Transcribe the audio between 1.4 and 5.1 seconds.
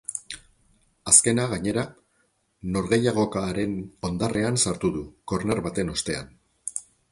gainera, norgehiagokaren hondarrean sartu du,